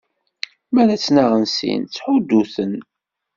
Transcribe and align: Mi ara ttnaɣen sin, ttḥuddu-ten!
Mi 0.71 0.79
ara 0.81 0.99
ttnaɣen 0.99 1.45
sin, 1.55 1.81
ttḥuddu-ten! 1.83 2.73